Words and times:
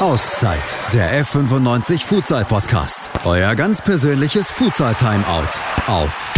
Auszeit, 0.00 0.80
der 0.92 1.22
F95 1.22 2.04
Futsal 2.04 2.44
Podcast. 2.44 3.12
Euer 3.24 3.54
ganz 3.54 3.80
persönliches 3.80 4.50
Futsal 4.50 4.92
Timeout 4.96 5.48
auf 5.86 6.32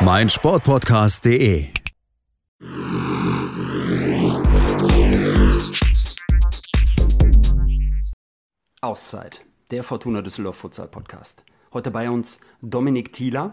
meinsportpodcast.de. 0.00 1.66
Auszeit, 8.80 9.44
der 9.70 9.84
Fortuna 9.84 10.22
Düsseldorf 10.22 10.56
Futsal 10.56 10.88
Podcast. 10.88 11.44
Heute 11.74 11.90
bei 11.90 12.08
uns 12.08 12.40
Dominik 12.62 13.12
Thieler. 13.12 13.52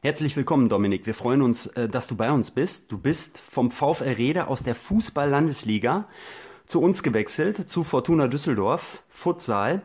Herzlich 0.00 0.36
willkommen, 0.36 0.68
Dominik. 0.68 1.06
Wir 1.06 1.14
freuen 1.14 1.42
uns, 1.42 1.66
äh, 1.66 1.88
dass 1.88 2.06
du 2.06 2.14
bei 2.14 2.30
uns 2.30 2.52
bist. 2.52 2.92
Du 2.92 2.98
bist 2.98 3.38
vom 3.38 3.72
VfL 3.72 4.10
Rede 4.10 4.46
aus 4.46 4.62
der 4.62 4.76
Fußball-Landesliga 4.76 6.06
zu 6.66 6.80
uns 6.80 7.02
gewechselt, 7.02 7.68
zu 7.68 7.84
Fortuna 7.84 8.28
Düsseldorf, 8.28 9.02
Futsal. 9.08 9.82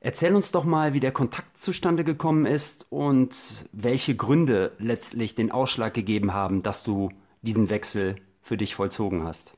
Erzähl 0.00 0.34
uns 0.34 0.52
doch 0.52 0.64
mal, 0.64 0.92
wie 0.92 1.00
der 1.00 1.12
Kontakt 1.12 1.58
zustande 1.58 2.04
gekommen 2.04 2.44
ist 2.46 2.86
und 2.90 3.66
welche 3.72 4.14
Gründe 4.14 4.72
letztlich 4.78 5.34
den 5.34 5.50
Ausschlag 5.50 5.94
gegeben 5.94 6.34
haben, 6.34 6.62
dass 6.62 6.82
du 6.82 7.10
diesen 7.42 7.70
Wechsel 7.70 8.16
für 8.42 8.56
dich 8.56 8.74
vollzogen 8.74 9.24
hast. 9.24 9.52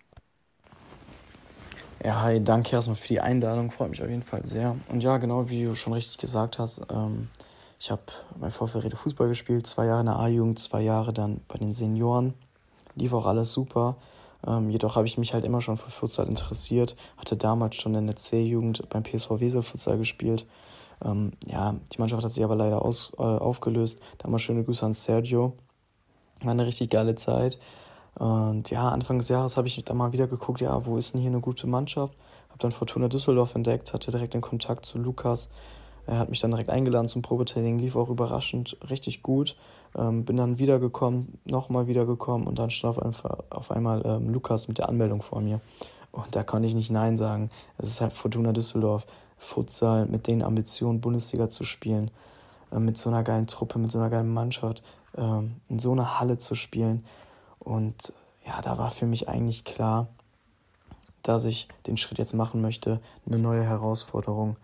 Ja, 2.04 2.22
hi, 2.22 2.42
danke 2.42 2.72
erstmal 2.72 2.94
für 2.94 3.08
die 3.08 3.20
Einladung, 3.20 3.72
freut 3.72 3.90
mich 3.90 4.02
auf 4.02 4.08
jeden 4.08 4.22
Fall 4.22 4.44
sehr. 4.46 4.76
Und 4.88 5.02
ja, 5.02 5.16
genau 5.16 5.48
wie 5.48 5.64
du 5.64 5.74
schon 5.74 5.92
richtig 5.92 6.18
gesagt 6.18 6.58
hast, 6.58 6.82
ähm, 6.92 7.28
ich 7.80 7.90
habe 7.90 8.02
bei 8.38 8.50
VfL 8.50 8.88
Fußball 8.94 9.28
gespielt, 9.28 9.66
zwei 9.66 9.86
Jahre 9.86 10.00
in 10.00 10.06
der 10.06 10.18
A-Jugend, 10.18 10.58
zwei 10.58 10.82
Jahre 10.82 11.12
dann 11.12 11.40
bei 11.48 11.58
den 11.58 11.72
Senioren. 11.72 12.34
Lief 12.94 13.12
auch 13.12 13.26
alles 13.26 13.52
super. 13.52 13.96
Ähm, 14.46 14.70
jedoch 14.70 14.96
habe 14.96 15.06
ich 15.06 15.18
mich 15.18 15.34
halt 15.34 15.44
immer 15.44 15.60
schon 15.60 15.76
für 15.76 15.90
Futsal 15.90 16.26
interessiert, 16.26 16.96
hatte 17.16 17.36
damals 17.36 17.76
schon 17.76 17.94
in 17.94 18.06
der 18.06 18.16
C-Jugend 18.16 18.88
beim 18.88 19.04
PSV 19.04 19.40
Wesel 19.40 19.62
Futsal 19.62 19.98
gespielt. 19.98 20.46
Ähm, 21.04 21.32
ja, 21.46 21.76
die 21.92 21.98
Mannschaft 21.98 22.24
hat 22.24 22.32
sich 22.32 22.44
aber 22.44 22.56
leider 22.56 22.82
aus, 22.82 23.12
äh, 23.18 23.22
aufgelöst. 23.22 24.00
Damals 24.18 24.42
schöne 24.42 24.64
Grüße 24.64 24.84
an 24.84 24.94
Sergio. 24.94 25.54
War 26.42 26.50
eine 26.50 26.66
richtig 26.66 26.90
geile 26.90 27.14
Zeit. 27.14 27.58
Und 28.14 28.70
ja, 28.70 28.88
Anfang 28.88 29.18
des 29.18 29.28
Jahres 29.28 29.56
habe 29.56 29.68
ich 29.68 29.82
dann 29.84 29.96
mal 29.96 30.12
wieder 30.12 30.26
geguckt, 30.26 30.60
ja, 30.60 30.86
wo 30.86 30.96
ist 30.96 31.12
denn 31.12 31.20
hier 31.20 31.30
eine 31.30 31.40
gute 31.40 31.66
Mannschaft? 31.66 32.14
Habe 32.48 32.58
dann 32.58 32.72
Fortuna 32.72 33.08
Düsseldorf 33.08 33.54
entdeckt, 33.54 33.92
hatte 33.92 34.10
direkt 34.10 34.32
den 34.32 34.40
Kontakt 34.40 34.86
zu 34.86 34.98
Lukas. 34.98 35.50
Er 36.06 36.18
hat 36.18 36.30
mich 36.30 36.40
dann 36.40 36.50
direkt 36.52 36.70
eingeladen 36.70 37.08
zum 37.08 37.22
Probetraining, 37.22 37.78
lief 37.78 37.96
auch 37.96 38.08
überraschend 38.08 38.76
richtig 38.88 39.22
gut. 39.22 39.56
Ähm, 39.96 40.24
bin 40.24 40.36
dann 40.36 40.58
wiedergekommen, 40.58 41.38
nochmal 41.44 41.86
wiedergekommen 41.86 42.46
und 42.46 42.58
dann 42.58 42.70
stand 42.70 42.98
auf, 42.98 43.24
auf 43.50 43.70
einmal 43.70 44.02
ähm, 44.04 44.30
Lukas 44.30 44.68
mit 44.68 44.78
der 44.78 44.88
Anmeldung 44.88 45.22
vor 45.22 45.40
mir. 45.40 45.60
Und 46.12 46.36
da 46.36 46.42
konnte 46.42 46.68
ich 46.68 46.74
nicht 46.74 46.90
Nein 46.90 47.16
sagen. 47.16 47.50
Es 47.78 47.88
ist 47.88 48.00
halt 48.00 48.12
Fortuna 48.12 48.52
Düsseldorf, 48.52 49.06
Futsal 49.36 50.06
mit 50.06 50.26
den 50.26 50.42
Ambitionen, 50.42 51.00
Bundesliga 51.00 51.48
zu 51.48 51.64
spielen, 51.64 52.10
äh, 52.72 52.78
mit 52.78 52.98
so 52.98 53.10
einer 53.10 53.22
geilen 53.22 53.46
Truppe, 53.46 53.78
mit 53.78 53.90
so 53.90 53.98
einer 53.98 54.10
geilen 54.10 54.32
Mannschaft, 54.32 54.82
äh, 55.16 55.40
in 55.68 55.78
so 55.78 55.92
einer 55.92 56.20
Halle 56.20 56.38
zu 56.38 56.54
spielen. 56.54 57.04
Und 57.58 58.12
ja, 58.46 58.60
da 58.62 58.78
war 58.78 58.90
für 58.90 59.06
mich 59.06 59.28
eigentlich 59.28 59.64
klar, 59.64 60.08
dass 61.22 61.44
ich 61.44 61.68
den 61.86 61.96
Schritt 61.96 62.18
jetzt 62.18 62.34
machen 62.34 62.60
möchte, 62.60 63.00
eine 63.26 63.38
neue 63.38 63.62
Herausforderung. 63.62 64.56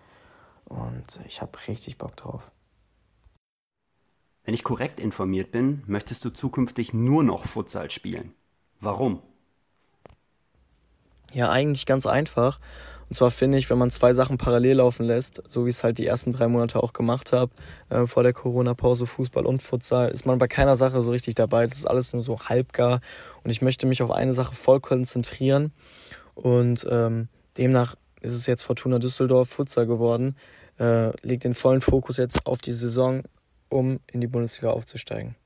Und 0.73 1.20
ich 1.27 1.42
habe 1.42 1.53
richtig 1.69 1.98
Bock 1.98 2.17
drauf. 2.17 2.51
Wenn 4.45 4.55
ich 4.55 4.65
korrekt 4.65 4.98
informiert 4.98 5.53
bin, 5.53 5.83
möchtest 5.87 6.25
du 6.25 6.31
zukünftig 6.31 6.95
nur 6.95 7.23
noch 7.23 7.45
Futsal 7.45 7.91
spielen. 7.91 8.33
Warum? 8.81 9.23
Ja, 11.33 11.51
eigentlich 11.51 11.87
ganz 11.87 12.06
einfach. 12.06 12.59
Und 13.09 13.17
zwar 13.17 13.31
finde 13.31 13.59
ich, 13.59 13.69
wenn 13.69 13.77
man 13.77 13.91
zwei 13.91 14.14
Sachen 14.14 14.39
parallel 14.39 14.79
laufen 14.79 15.05
lässt, 15.05 15.42
so 15.47 15.67
wie 15.67 15.69
ich 15.69 15.77
es 15.77 15.84
halt 15.84 15.98
die 15.98 16.06
ersten 16.06 16.33
drei 16.33 16.48
Monate 16.48 16.83
auch 16.83 16.95
gemacht 16.95 17.33
habe, 17.33 17.53
äh, 17.91 18.07
vor 18.07 18.23
der 18.23 18.33
Corona-Pause 18.33 19.05
Fußball 19.07 19.45
und 19.45 19.62
Futsal, 19.62 20.11
ist 20.11 20.25
man 20.25 20.39
bei 20.39 20.48
keiner 20.48 20.77
Sache 20.77 21.02
so 21.02 21.11
richtig 21.11 21.35
dabei. 21.35 21.67
Das 21.67 21.77
ist 21.77 21.86
alles 21.86 22.14
nur 22.14 22.23
so 22.23 22.41
halbgar. 22.41 23.01
Und 23.45 23.51
ich 23.51 23.61
möchte 23.61 23.86
mich 23.86 24.02
auf 24.02 24.11
eine 24.11 24.33
Sache 24.33 24.55
voll 24.55 24.80
konzentrieren. 24.80 25.73
Und 26.35 26.86
ähm, 26.91 27.29
demnach 27.58 27.97
ist 28.23 28.35
es 28.35 28.47
jetzt 28.47 28.63
Fortuna 28.63 28.98
Düsseldorf 28.98 29.51
Futsal 29.51 29.86
geworden. 29.86 30.35
Äh, 30.79 31.11
legt 31.27 31.45
den 31.45 31.55
vollen 31.55 31.81
Fokus 31.81 32.17
jetzt 32.17 32.47
auf 32.47 32.61
die 32.61 32.73
Saison, 32.73 33.23
um 33.69 34.01
in 34.07 34.21
die 34.21 34.27
Bundesliga 34.27 34.73
aufzusteigen? 34.73 35.37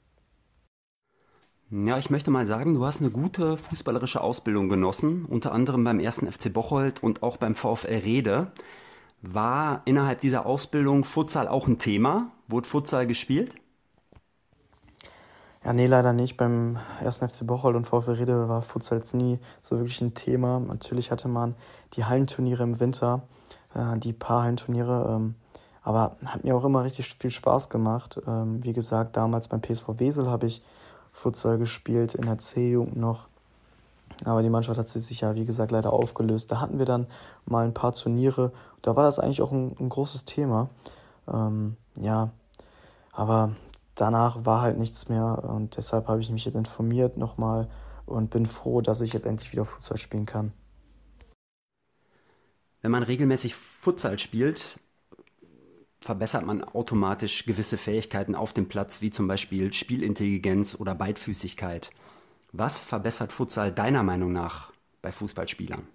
Ja, 1.70 1.98
ich 1.98 2.10
möchte 2.10 2.30
mal 2.30 2.46
sagen, 2.46 2.74
du 2.74 2.84
hast 2.86 3.00
eine 3.00 3.10
gute 3.10 3.56
fußballerische 3.56 4.20
Ausbildung 4.20 4.68
genossen, 4.68 5.24
unter 5.24 5.50
anderem 5.50 5.82
beim 5.82 5.98
ersten 5.98 6.30
FC 6.30 6.52
Bocholt 6.52 7.02
und 7.02 7.24
auch 7.24 7.38
beim 7.38 7.56
VfL 7.56 8.02
Rede. 8.04 8.52
War 9.20 9.82
innerhalb 9.84 10.20
dieser 10.20 10.46
Ausbildung 10.46 11.02
Futsal 11.02 11.48
auch 11.48 11.66
ein 11.66 11.78
Thema? 11.78 12.30
Wurde 12.46 12.68
Futsal 12.68 13.08
gespielt? 13.08 13.56
Ja, 15.64 15.72
nee, 15.72 15.86
leider 15.86 16.12
nicht. 16.12 16.36
Beim 16.36 16.78
ersten 17.02 17.28
FC 17.28 17.44
Bocholt 17.44 17.74
und 17.74 17.88
VfL 17.88 18.12
Rede 18.12 18.48
war 18.48 18.62
Futsal 18.62 18.98
jetzt 18.98 19.14
nie 19.14 19.40
so 19.62 19.76
wirklich 19.76 20.00
ein 20.00 20.14
Thema. 20.14 20.60
Natürlich 20.60 21.10
hatte 21.10 21.26
man 21.26 21.56
die 21.94 22.04
Hallenturniere 22.04 22.62
im 22.62 22.78
Winter, 22.78 23.26
äh, 23.76 23.98
die 23.98 24.12
paar 24.12 24.42
Hallenturniere. 24.42 25.14
Ähm, 25.14 25.34
aber 25.82 26.16
hat 26.24 26.42
mir 26.42 26.56
auch 26.56 26.64
immer 26.64 26.82
richtig 26.82 27.14
viel 27.14 27.30
Spaß 27.30 27.68
gemacht. 27.68 28.20
Ähm, 28.26 28.62
wie 28.64 28.72
gesagt, 28.72 29.16
damals 29.16 29.48
beim 29.48 29.62
PSV 29.62 29.88
Wesel 29.98 30.28
habe 30.28 30.46
ich 30.46 30.62
Futsal 31.12 31.58
gespielt, 31.58 32.14
in 32.14 32.26
der 32.26 32.38
C-Jugend 32.38 32.96
noch. 32.96 33.28
Aber 34.24 34.42
die 34.42 34.50
Mannschaft 34.50 34.78
hat 34.78 34.88
sich 34.88 35.20
ja, 35.20 35.34
wie 35.34 35.44
gesagt, 35.44 35.70
leider 35.70 35.92
aufgelöst. 35.92 36.50
Da 36.50 36.60
hatten 36.60 36.78
wir 36.78 36.86
dann 36.86 37.06
mal 37.44 37.64
ein 37.64 37.74
paar 37.74 37.92
Turniere. 37.92 38.52
Da 38.82 38.96
war 38.96 39.04
das 39.04 39.18
eigentlich 39.18 39.42
auch 39.42 39.52
ein, 39.52 39.76
ein 39.78 39.88
großes 39.88 40.24
Thema. 40.24 40.68
Ähm, 41.32 41.76
ja, 41.98 42.30
aber 43.12 43.54
danach 43.94 44.44
war 44.44 44.62
halt 44.62 44.78
nichts 44.78 45.08
mehr. 45.08 45.44
Und 45.44 45.76
deshalb 45.76 46.08
habe 46.08 46.20
ich 46.20 46.30
mich 46.30 46.44
jetzt 46.44 46.56
informiert 46.56 47.16
nochmal 47.16 47.68
und 48.06 48.30
bin 48.30 48.46
froh, 48.46 48.80
dass 48.80 49.00
ich 49.00 49.12
jetzt 49.12 49.26
endlich 49.26 49.52
wieder 49.52 49.64
Futsal 49.64 49.98
spielen 49.98 50.26
kann. 50.26 50.52
Wenn 52.86 52.92
man 52.92 53.02
regelmäßig 53.02 53.56
Futsal 53.56 54.16
spielt, 54.16 54.78
verbessert 56.00 56.46
man 56.46 56.62
automatisch 56.62 57.44
gewisse 57.44 57.78
Fähigkeiten 57.78 58.36
auf 58.36 58.52
dem 58.52 58.68
Platz, 58.68 59.02
wie 59.02 59.10
zum 59.10 59.26
Beispiel 59.26 59.72
Spielintelligenz 59.72 60.76
oder 60.78 60.94
Beidfüßigkeit. 60.94 61.90
Was 62.52 62.84
verbessert 62.84 63.32
Futsal 63.32 63.72
deiner 63.72 64.04
Meinung 64.04 64.32
nach 64.32 64.72
bei 65.02 65.10
Fußballspielern? 65.10 65.88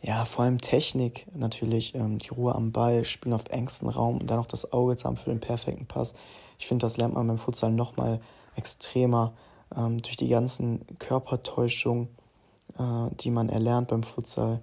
Ja, 0.00 0.24
vor 0.24 0.46
allem 0.46 0.62
Technik 0.62 1.26
natürlich, 1.34 1.94
ähm, 1.94 2.18
die 2.18 2.30
Ruhe 2.30 2.54
am 2.54 2.72
Ball, 2.72 3.04
Spielen 3.04 3.34
auf 3.34 3.50
engstem 3.50 3.90
Raum 3.90 4.22
und 4.22 4.30
dann 4.30 4.38
noch 4.38 4.46
das 4.46 4.72
Auge 4.72 4.96
zu 4.96 5.04
haben 5.04 5.18
für 5.18 5.28
den 5.28 5.40
perfekten 5.40 5.84
Pass. 5.84 6.14
Ich 6.58 6.66
finde, 6.66 6.86
das 6.86 6.96
lernt 6.96 7.12
man 7.12 7.26
beim 7.26 7.36
Futsal 7.36 7.72
nochmal 7.72 8.22
extremer 8.56 9.34
ähm, 9.76 10.00
durch 10.00 10.16
die 10.16 10.28
ganzen 10.28 10.86
Körpertäuschungen, 10.98 12.08
die 12.78 13.30
man 13.30 13.48
erlernt 13.48 13.88
beim 13.88 14.02
Futsal 14.02 14.60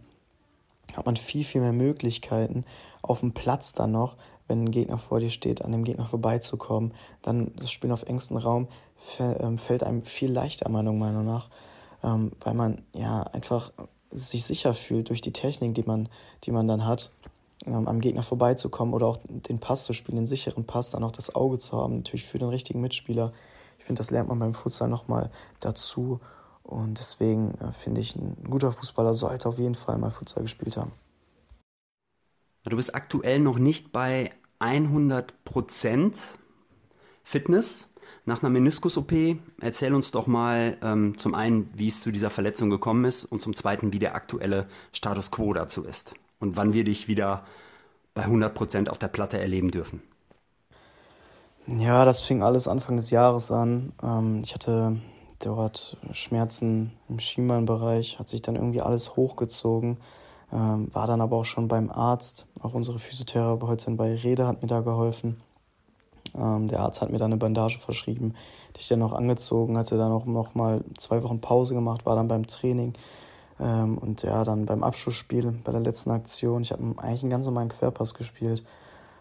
hat 0.96 1.06
man 1.06 1.16
viel, 1.16 1.44
viel 1.44 1.62
mehr 1.62 1.74
Möglichkeiten, 1.74 2.66
auf 3.02 3.22
dem 3.22 3.34
Platz 3.34 3.74
dann 3.74 3.92
noch, 3.92 4.18
wenn 4.48 4.66
ein 4.66 4.72
Gegner 4.72 4.98
vor 4.98 5.20
dir 5.20 5.30
steht, 5.30 5.64
an 5.64 5.72
dem 5.72 5.84
Gegner 5.84 6.06
vorbeizukommen. 6.06 6.94
Dann 7.22 7.52
das 7.56 7.72
Spielen 7.72 7.94
auf 7.94 8.04
engstem 8.04 8.38
Raum 8.38 8.68
ähm, 9.20 9.58
fällt 9.58 9.84
einem 9.84 10.04
viel 10.04 10.32
leichter, 10.32 10.70
meiner 10.70 10.94
Meinung 10.94 11.26
nach, 11.26 11.50
ähm, 12.04 12.32
weil 12.42 12.54
man 12.54 12.82
ja 12.94 13.24
einfach 13.24 13.72
sich 14.12 14.44
sicher 14.44 14.74
fühlt 14.74 15.10
durch 15.10 15.22
die 15.22 15.32
Technik, 15.32 15.74
die 15.76 15.84
man, 15.84 16.10
die 16.44 16.52
man 16.52 16.68
dann 16.68 16.86
hat, 16.86 17.12
ähm, 17.66 17.88
am 17.88 18.02
Gegner 18.02 18.24
vorbeizukommen 18.24 18.94
oder 18.94 19.08
auch 19.08 19.20
den 19.26 19.60
Pass 19.60 19.86
zu 19.86 19.94
spielen, 19.94 20.18
den 20.18 20.28
sicheren 20.28 20.66
Pass, 20.66 20.92
dann 20.92 21.04
auch 21.04 21.12
das 21.12 21.34
Auge 21.34 21.58
zu 21.58 21.78
haben, 21.78 21.98
natürlich 21.98 22.26
für 22.26 22.40
den 22.40 22.50
richtigen 22.50 22.82
Mitspieler. 22.82 23.32
Ich 23.80 23.86
finde, 23.86 24.00
das 24.00 24.12
lernt 24.12 24.30
man 24.30 24.40
beim 24.40 24.54
Futsal 24.54 24.90
nochmal 24.90 25.32
dazu. 25.60 26.20
Und 26.64 27.00
deswegen 27.00 27.56
äh, 27.56 27.72
finde 27.72 28.02
ich, 28.02 28.16
ein 28.16 28.38
guter 28.50 28.72
Fußballer 28.72 29.14
sollte 29.14 29.50
auf 29.50 29.60
jeden 29.60 29.76
Fall 29.76 29.98
mal 29.98 30.12
Futsal 30.12 30.44
gespielt 30.44 30.78
haben. 30.78 30.92
Du 32.64 32.76
bist 32.78 32.94
aktuell 32.94 33.40
noch 33.40 33.58
nicht 33.58 33.92
bei 33.92 34.32
100% 34.60 36.18
Fitness 37.24 37.88
nach 38.26 38.44
einer 38.44 38.50
Meniskus-OP. 38.52 39.12
Erzähl 39.60 39.94
uns 39.94 40.12
doch 40.12 40.28
mal 40.28 40.78
ähm, 40.84 41.18
zum 41.18 41.34
einen, 41.34 41.70
wie 41.74 41.88
es 41.88 42.02
zu 42.02 42.12
dieser 42.12 42.30
Verletzung 42.30 42.70
gekommen 42.70 43.06
ist 43.06 43.26
und 43.26 43.42
zum 43.42 43.56
zweiten, 43.56 43.94
wie 43.94 44.00
der 44.00 44.16
aktuelle 44.16 44.68
Status 44.94 45.32
quo 45.32 45.54
dazu 45.54 45.84
ist 45.84 46.14
und 46.40 46.56
wann 46.56 46.74
wir 46.74 46.84
dich 46.84 47.08
wieder 47.08 47.46
bei 48.14 48.26
100% 48.26 48.90
auf 48.90 48.98
der 48.98 49.08
Platte 49.08 49.40
erleben 49.40 49.72
dürfen. 49.72 50.04
Ja, 51.68 52.06
das 52.06 52.22
fing 52.22 52.44
alles 52.44 52.68
Anfang 52.68 52.98
des 52.98 53.12
Jahres 53.12 53.52
an. 53.52 53.94
Ähm, 54.04 54.42
ich 54.44 54.54
hatte 54.54 54.98
dort 55.46 55.98
Schmerzen 56.12 56.94
im 57.10 57.20
Schienbeinbereich, 57.20 58.20
hat 58.20 58.30
sich 58.30 58.42
dann 58.42 58.56
irgendwie 58.56 58.82
alles 58.82 59.16
hochgezogen, 59.16 59.98
ähm, 60.52 60.90
war 60.94 61.08
dann 61.08 61.22
aber 61.22 61.38
auch 61.38 61.46
schon 61.46 61.68
beim 61.68 61.90
Arzt. 61.90 62.46
Auch 62.62 62.74
unsere 62.74 63.00
Physiotherapeutin 63.00 63.98
bei 63.98 64.16
Rede 64.16 64.48
hat 64.48 64.62
mir 64.62 64.68
da 64.68 64.82
geholfen. 64.82 65.42
Ähm, 66.36 66.68
der 66.68 66.80
Arzt 66.80 67.02
hat 67.02 67.12
mir 67.12 67.18
dann 67.18 67.32
eine 67.32 67.38
Bandage 67.38 67.80
verschrieben, 67.80 68.36
die 68.76 68.82
ich 68.82 68.88
dann 68.88 69.00
noch 69.00 69.14
angezogen 69.14 69.78
hatte, 69.78 69.98
dann 69.98 70.12
auch 70.12 70.26
noch 70.26 70.56
mal 70.56 70.84
zwei 70.98 71.24
Wochen 71.24 71.42
Pause 71.42 71.74
gemacht, 71.74 72.06
war 72.06 72.16
dann 72.16 72.28
beim 72.28 72.48
Training. 72.48 72.94
Ähm, 73.60 73.98
und 73.98 74.24
ja, 74.24 74.44
dann 74.44 74.66
beim 74.66 74.84
Abschlussspiel, 74.84 75.54
bei 75.64 75.72
der 75.72 75.82
letzten 75.82 76.12
Aktion, 76.12 76.62
ich 76.62 76.72
habe 76.72 76.84
eigentlich 76.98 77.24
einen 77.24 77.32
ganz 77.32 77.46
normalen 77.46 77.70
Querpass 77.70 78.14
gespielt, 78.14 78.64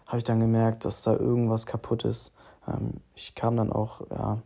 habe 0.07 0.17
ich 0.17 0.23
dann 0.23 0.39
gemerkt, 0.39 0.85
dass 0.85 1.03
da 1.03 1.13
irgendwas 1.13 1.65
kaputt 1.65 2.05
ist. 2.05 2.33
Ähm, 2.67 2.95
ich 3.15 3.35
kam 3.35 3.55
dann 3.57 3.71
auch 3.71 4.01
ja, 4.09 4.39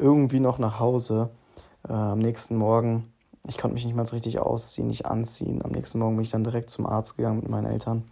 irgendwie 0.00 0.40
noch 0.40 0.58
nach 0.58 0.80
Hause 0.80 1.30
äh, 1.88 1.92
am 1.92 2.18
nächsten 2.18 2.56
Morgen. 2.56 3.12
Ich 3.46 3.58
konnte 3.58 3.74
mich 3.74 3.84
nicht 3.84 3.96
mal 3.96 4.04
richtig 4.04 4.38
ausziehen, 4.38 4.88
nicht 4.88 5.06
anziehen. 5.06 5.64
Am 5.64 5.70
nächsten 5.70 5.98
Morgen 5.98 6.16
bin 6.16 6.24
ich 6.24 6.30
dann 6.30 6.44
direkt 6.44 6.70
zum 6.70 6.86
Arzt 6.86 7.16
gegangen 7.16 7.40
mit 7.40 7.48
meinen 7.48 7.66
Eltern. 7.66 8.04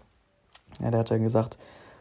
Ja, 0.81 0.91
der 0.91 1.01
hat 1.01 1.11
dann 1.11 1.23
gesagt, 1.23 1.59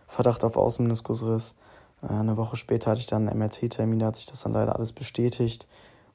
Verdacht 0.08 0.44
auf 0.44 0.58
Außenmeniskusriss. 0.58 1.56
Äh, 2.04 2.14
eine 2.14 2.38
Woche 2.38 2.56
später 2.56 2.92
hatte 2.92 3.02
ich 3.02 3.08
dann 3.08 3.28
einen 3.28 3.40
MRT-Termin, 3.40 4.00
da 4.00 4.08
hat 4.08 4.16
sich 4.16 4.26
das 4.26 4.42
dann 4.42 4.54
leider 4.54 4.76
alles 4.76 4.94
bestätigt. 4.94 5.68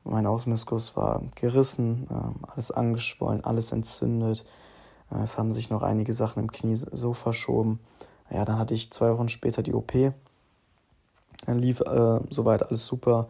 Mein 0.04 0.26
Außenmeniskus 0.26 0.96
war 0.96 1.22
gerissen, 1.34 2.08
äh, 2.10 2.50
alles 2.50 2.70
angeschwollen, 2.70 3.44
alles 3.44 3.72
entzündet. 3.72 4.44
Äh, 5.10 5.22
es 5.22 5.38
haben 5.38 5.52
sich 5.52 5.70
noch 5.70 5.82
einige 5.82 6.12
Sachen 6.12 6.42
im 6.42 6.50
Knie 6.50 6.76
so 6.76 7.12
verschoben. 7.12 7.80
Ja, 8.30 8.44
dann 8.44 8.58
hatte 8.58 8.74
ich 8.74 8.90
zwei 8.90 9.12
Wochen 9.16 9.28
später 9.28 9.62
die 9.62 9.74
OP. 9.74 9.92
Dann 11.46 11.58
lief 11.58 11.80
äh, 11.80 12.20
soweit 12.30 12.62
alles 12.62 12.86
super. 12.86 13.28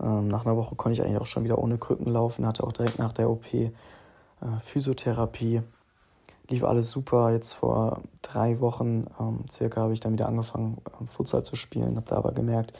Ähm, 0.00 0.28
nach 0.28 0.44
einer 0.44 0.56
Woche 0.56 0.74
konnte 0.74 1.00
ich 1.00 1.06
eigentlich 1.06 1.20
auch 1.20 1.26
schon 1.26 1.44
wieder 1.44 1.58
ohne 1.58 1.78
Krücken 1.78 2.12
laufen, 2.12 2.46
hatte 2.46 2.64
auch 2.64 2.72
direkt 2.72 2.98
nach 2.98 3.12
der 3.12 3.30
OP 3.30 3.52
äh, 3.54 3.70
Physiotherapie 4.62 5.62
lief 6.48 6.64
alles 6.64 6.90
super. 6.90 7.32
Jetzt 7.32 7.52
vor 7.52 8.02
drei 8.22 8.60
Wochen 8.60 9.06
ähm, 9.18 9.44
circa 9.50 9.82
habe 9.82 9.92
ich 9.92 10.00
dann 10.00 10.12
wieder 10.12 10.28
angefangen, 10.28 10.78
ähm, 11.00 11.08
Futsal 11.08 11.42
zu 11.42 11.56
spielen, 11.56 11.96
habe 11.96 12.06
da 12.08 12.16
aber 12.16 12.32
gemerkt, 12.32 12.78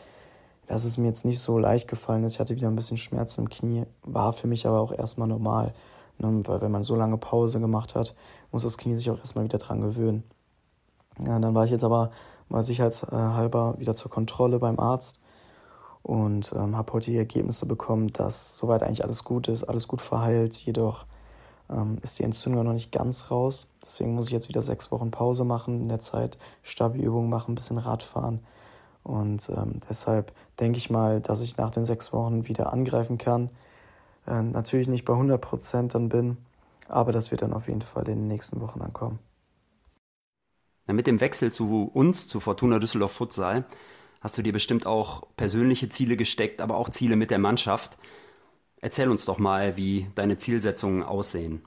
dass 0.66 0.84
es 0.84 0.98
mir 0.98 1.06
jetzt 1.06 1.24
nicht 1.24 1.40
so 1.40 1.58
leicht 1.58 1.88
gefallen 1.88 2.24
ist. 2.24 2.34
Ich 2.34 2.40
hatte 2.40 2.56
wieder 2.56 2.68
ein 2.68 2.76
bisschen 2.76 2.96
Schmerzen 2.96 3.42
im 3.42 3.50
Knie, 3.50 3.84
war 4.02 4.32
für 4.32 4.46
mich 4.46 4.66
aber 4.66 4.80
auch 4.80 4.92
erstmal 4.92 5.28
normal. 5.28 5.74
Ne? 6.18 6.40
Weil 6.46 6.60
wenn 6.60 6.70
man 6.70 6.82
so 6.82 6.94
lange 6.94 7.18
Pause 7.18 7.60
gemacht 7.60 7.94
hat, 7.94 8.14
muss 8.50 8.62
das 8.62 8.78
Knie 8.78 8.96
sich 8.96 9.10
auch 9.10 9.18
erstmal 9.18 9.44
wieder 9.44 9.58
dran 9.58 9.80
gewöhnen. 9.80 10.24
Ja, 11.24 11.38
dann 11.38 11.54
war 11.54 11.64
ich 11.64 11.70
jetzt 11.70 11.84
aber 11.84 12.10
mal 12.48 12.62
sicherheitshalber 12.62 13.76
wieder 13.78 13.94
zur 13.94 14.10
Kontrolle 14.10 14.58
beim 14.58 14.78
Arzt 14.78 15.20
und 16.04 16.52
ähm, 16.54 16.76
habe 16.76 16.92
heute 16.92 17.10
die 17.10 17.16
Ergebnisse 17.16 17.64
bekommen, 17.64 18.08
dass 18.12 18.58
soweit 18.58 18.82
eigentlich 18.82 19.02
alles 19.04 19.24
gut 19.24 19.48
ist, 19.48 19.64
alles 19.64 19.88
gut 19.88 20.02
verheilt, 20.02 20.54
jedoch 20.54 21.06
ähm, 21.70 21.98
ist 22.02 22.18
die 22.18 22.24
Entzündung 22.24 22.64
noch 22.64 22.74
nicht 22.74 22.92
ganz 22.92 23.30
raus. 23.30 23.66
Deswegen 23.82 24.14
muss 24.14 24.26
ich 24.26 24.32
jetzt 24.32 24.50
wieder 24.50 24.60
sechs 24.60 24.92
Wochen 24.92 25.10
Pause 25.10 25.44
machen, 25.44 25.80
in 25.80 25.88
der 25.88 26.00
Zeit 26.00 26.36
Stabi-Übungen 26.62 27.30
machen, 27.30 27.52
ein 27.52 27.54
bisschen 27.54 27.78
Radfahren. 27.78 28.40
Und 29.02 29.50
ähm, 29.56 29.80
deshalb 29.88 30.32
denke 30.60 30.76
ich 30.76 30.90
mal, 30.90 31.22
dass 31.22 31.40
ich 31.40 31.56
nach 31.56 31.70
den 31.70 31.86
sechs 31.86 32.12
Wochen 32.12 32.48
wieder 32.48 32.70
angreifen 32.70 33.16
kann. 33.16 33.48
Äh, 34.26 34.42
natürlich 34.42 34.88
nicht 34.88 35.06
bei 35.06 35.14
100 35.14 35.40
Prozent 35.40 35.94
dann 35.94 36.10
bin, 36.10 36.36
aber 36.86 37.12
das 37.12 37.30
wird 37.30 37.40
dann 37.40 37.54
auf 37.54 37.68
jeden 37.68 37.80
Fall 37.80 38.06
in 38.10 38.18
den 38.18 38.28
nächsten 38.28 38.60
Wochen 38.60 38.82
ankommen. 38.82 39.20
Mit 40.86 41.06
dem 41.06 41.20
Wechsel 41.20 41.50
zu 41.50 41.90
uns, 41.94 42.28
zu 42.28 42.40
Fortuna 42.40 42.78
Düsseldorf 42.78 43.12
Futsal, 43.12 43.64
hast 44.24 44.38
du 44.38 44.42
dir 44.42 44.54
bestimmt 44.54 44.86
auch 44.86 45.28
persönliche 45.36 45.90
Ziele 45.90 46.16
gesteckt, 46.16 46.62
aber 46.62 46.78
auch 46.78 46.88
Ziele 46.88 47.14
mit 47.14 47.30
der 47.30 47.38
Mannschaft. 47.38 47.98
Erzähl 48.80 49.10
uns 49.10 49.26
doch 49.26 49.38
mal, 49.38 49.76
wie 49.76 50.08
deine 50.14 50.38
Zielsetzungen 50.38 51.02
aussehen. 51.02 51.62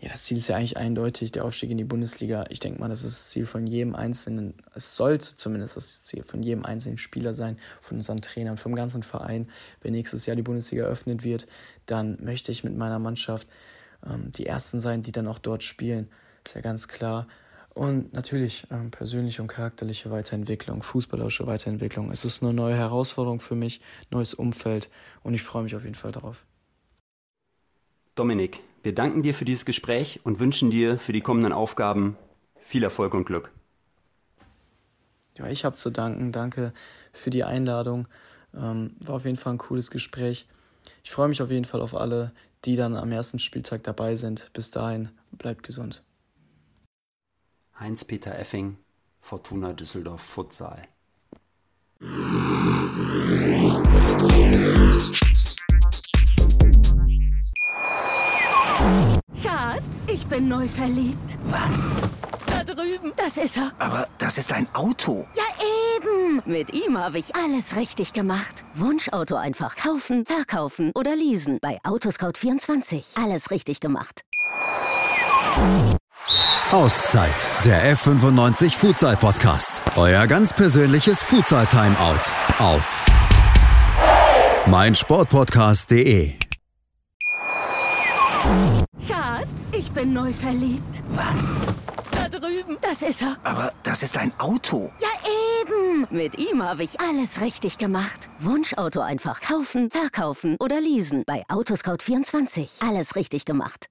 Ja, 0.00 0.08
das 0.08 0.24
Ziel 0.24 0.38
ist 0.38 0.48
ja 0.48 0.56
eigentlich 0.56 0.78
eindeutig, 0.78 1.30
der 1.30 1.44
Aufstieg 1.44 1.70
in 1.70 1.78
die 1.78 1.84
Bundesliga. 1.84 2.46
Ich 2.48 2.58
denke 2.58 2.80
mal, 2.80 2.88
das 2.88 3.04
ist 3.04 3.18
das 3.18 3.30
Ziel 3.30 3.46
von 3.46 3.68
jedem 3.68 3.94
einzelnen, 3.94 4.54
es 4.74 4.96
sollte 4.96 5.36
zumindest 5.36 5.76
das 5.76 6.02
Ziel 6.02 6.24
von 6.24 6.42
jedem 6.42 6.64
einzelnen 6.64 6.98
Spieler 6.98 7.32
sein, 7.32 7.58
von 7.80 7.98
unseren 7.98 8.20
Trainern, 8.20 8.56
vom 8.56 8.74
ganzen 8.74 9.04
Verein. 9.04 9.48
Wenn 9.80 9.92
nächstes 9.92 10.26
Jahr 10.26 10.36
die 10.36 10.42
Bundesliga 10.42 10.84
eröffnet 10.84 11.22
wird, 11.22 11.46
dann 11.86 12.18
möchte 12.20 12.50
ich 12.50 12.64
mit 12.64 12.76
meiner 12.76 12.98
Mannschaft 12.98 13.46
ähm, 14.04 14.32
die 14.32 14.46
Ersten 14.46 14.80
sein, 14.80 15.02
die 15.02 15.12
dann 15.12 15.28
auch 15.28 15.38
dort 15.38 15.62
spielen. 15.62 16.08
Ist 16.44 16.56
ja 16.56 16.62
ganz 16.62 16.88
klar. 16.88 17.28
Und 17.74 18.12
natürlich 18.12 18.66
ähm, 18.70 18.90
persönliche 18.90 19.42
und 19.42 19.48
charakterliche 19.48 20.10
Weiterentwicklung, 20.10 20.82
fußballerische 20.82 21.46
Weiterentwicklung. 21.46 22.10
Es 22.10 22.24
ist 22.24 22.42
eine 22.42 22.52
neue 22.52 22.74
Herausforderung 22.74 23.40
für 23.40 23.54
mich, 23.54 23.80
neues 24.10 24.34
Umfeld 24.34 24.90
und 25.22 25.34
ich 25.34 25.42
freue 25.42 25.62
mich 25.62 25.76
auf 25.76 25.84
jeden 25.84 25.94
Fall 25.94 26.10
darauf. 26.10 26.44
Dominik, 28.16 28.60
wir 28.82 28.94
danken 28.94 29.22
dir 29.22 29.34
für 29.34 29.44
dieses 29.44 29.64
Gespräch 29.64 30.20
und 30.24 30.40
wünschen 30.40 30.70
dir 30.70 30.98
für 30.98 31.12
die 31.12 31.20
kommenden 31.20 31.52
Aufgaben 31.52 32.16
viel 32.60 32.82
Erfolg 32.82 33.14
und 33.14 33.24
Glück. 33.24 33.52
Ja, 35.38 35.46
ich 35.46 35.64
habe 35.64 35.76
zu 35.76 35.90
danken. 35.90 36.32
Danke 36.32 36.72
für 37.12 37.30
die 37.30 37.44
Einladung. 37.44 38.08
Ähm, 38.54 38.96
war 39.00 39.16
auf 39.16 39.24
jeden 39.24 39.36
Fall 39.36 39.54
ein 39.54 39.58
cooles 39.58 39.90
Gespräch. 39.90 40.46
Ich 41.04 41.10
freue 41.10 41.28
mich 41.28 41.40
auf 41.40 41.50
jeden 41.50 41.64
Fall 41.64 41.80
auf 41.80 41.94
alle, 41.94 42.32
die 42.64 42.76
dann 42.76 42.96
am 42.96 43.12
ersten 43.12 43.38
Spieltag 43.38 43.84
dabei 43.84 44.16
sind. 44.16 44.50
Bis 44.52 44.70
dahin, 44.70 45.08
bleibt 45.32 45.62
gesund. 45.62 46.02
Heinz-Peter 47.80 48.38
Effing, 48.38 48.76
Fortuna 49.22 49.72
Düsseldorf 49.72 50.20
Futsal. 50.20 50.86
Schatz, 59.42 60.06
ich 60.08 60.26
bin 60.26 60.48
neu 60.48 60.68
verliebt. 60.68 61.38
Was? 61.46 61.90
Da 62.46 62.64
drüben. 62.64 63.14
Das 63.16 63.38
ist 63.38 63.56
er. 63.56 63.72
Aber 63.78 64.06
das 64.18 64.36
ist 64.36 64.52
ein 64.52 64.68
Auto. 64.74 65.26
Ja, 65.34 65.44
eben. 65.96 66.42
Mit 66.44 66.74
ihm 66.74 66.98
habe 66.98 67.18
ich 67.18 67.34
alles 67.34 67.76
richtig 67.76 68.12
gemacht. 68.12 68.62
Wunschauto 68.74 69.36
einfach 69.36 69.76
kaufen, 69.76 70.26
verkaufen 70.26 70.92
oder 70.94 71.16
leasen. 71.16 71.58
Bei 71.62 71.78
Autoscout24. 71.84 73.22
Alles 73.22 73.50
richtig 73.50 73.80
gemacht. 73.80 74.22
Auszeit, 76.70 77.34
der 77.64 77.94
F95 77.94 78.76
Futsal 78.76 79.16
Podcast. 79.16 79.82
Euer 79.96 80.26
ganz 80.26 80.52
persönliches 80.52 81.22
Futsal 81.22 81.66
Timeout 81.66 82.20
auf 82.58 83.04
meinsportpodcast.de. 84.66 86.34
Schatz, 89.06 89.72
ich 89.72 89.90
bin 89.90 90.12
neu 90.12 90.32
verliebt. 90.32 91.02
Was? 91.10 91.54
Da 92.12 92.28
drüben. 92.28 92.78
Das 92.82 93.02
ist 93.02 93.22
er. 93.22 93.36
Aber 93.42 93.72
das 93.82 94.02
ist 94.02 94.16
ein 94.16 94.32
Auto. 94.38 94.92
Ja, 95.00 95.08
eben. 95.62 96.06
Mit 96.10 96.38
ihm 96.38 96.62
habe 96.62 96.84
ich 96.84 97.00
alles 97.00 97.40
richtig 97.40 97.78
gemacht. 97.78 98.28
Wunschauto 98.38 99.00
einfach 99.00 99.40
kaufen, 99.40 99.90
verkaufen 99.90 100.56
oder 100.60 100.80
leasen. 100.80 101.24
Bei 101.26 101.44
Autoscout24. 101.48 102.86
Alles 102.86 103.16
richtig 103.16 103.44
gemacht. 103.44 103.86